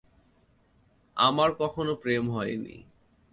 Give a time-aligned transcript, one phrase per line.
[1.17, 2.75] আমার কখনো প্রেম হয় নি।